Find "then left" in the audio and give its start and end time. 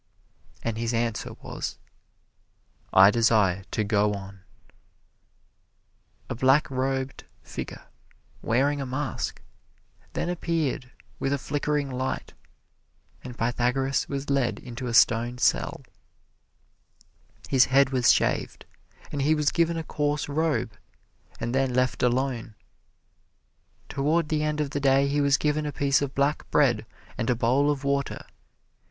21.53-22.01